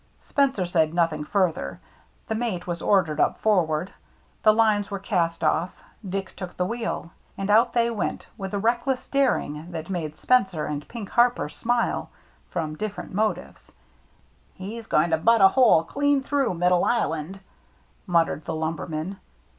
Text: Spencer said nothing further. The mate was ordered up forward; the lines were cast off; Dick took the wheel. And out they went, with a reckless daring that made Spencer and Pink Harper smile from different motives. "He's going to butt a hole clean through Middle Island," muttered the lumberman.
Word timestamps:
Spencer 0.23 0.65
said 0.65 0.95
nothing 0.95 1.23
further. 1.25 1.79
The 2.27 2.33
mate 2.33 2.65
was 2.65 2.81
ordered 2.81 3.19
up 3.19 3.37
forward; 3.39 3.91
the 4.41 4.51
lines 4.51 4.89
were 4.89 4.97
cast 4.97 5.43
off; 5.43 5.75
Dick 6.09 6.35
took 6.35 6.57
the 6.57 6.65
wheel. 6.65 7.11
And 7.37 7.51
out 7.51 7.73
they 7.73 7.91
went, 7.91 8.25
with 8.35 8.55
a 8.55 8.57
reckless 8.57 9.05
daring 9.05 9.69
that 9.73 9.91
made 9.91 10.15
Spencer 10.15 10.65
and 10.65 10.87
Pink 10.87 11.09
Harper 11.11 11.49
smile 11.49 12.09
from 12.49 12.75
different 12.77 13.13
motives. 13.13 13.71
"He's 14.55 14.87
going 14.87 15.11
to 15.11 15.17
butt 15.19 15.39
a 15.39 15.49
hole 15.49 15.83
clean 15.83 16.23
through 16.23 16.55
Middle 16.55 16.83
Island," 16.83 17.39
muttered 18.07 18.45
the 18.45 18.55
lumberman. 18.55 19.19